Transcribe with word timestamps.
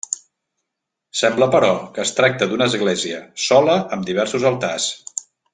Sembla, 1.19 1.49
però, 1.57 1.69
que 1.97 2.03
es 2.05 2.15
tracta 2.21 2.49
d'una 2.53 2.69
església, 2.73 3.23
sola, 3.51 3.79
amb 3.99 4.11
diversos 4.11 4.51
altars. 4.55 4.93